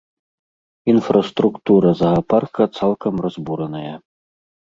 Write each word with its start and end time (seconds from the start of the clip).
Інфраструктура 0.93 1.89
заапарка 2.01 2.61
цалкам 2.79 3.15
разбураная. 3.27 3.95